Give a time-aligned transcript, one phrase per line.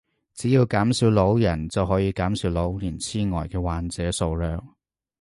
[0.33, 4.75] 只要減少老人就可以減少老年癡呆嘅患者數量